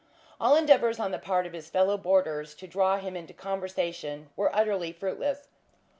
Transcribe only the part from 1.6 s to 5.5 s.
fellow boarders to draw him into conversation were utterly fruitless.